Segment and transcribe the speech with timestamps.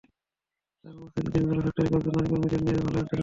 [0.81, 3.15] তার অনুপস্থিতির দিনগুলিতে ফ্যাক্টরির কয়েকজন নারী সহকর্মীদের নিয়ে ভালোই আড্ডা জমিয়েছে।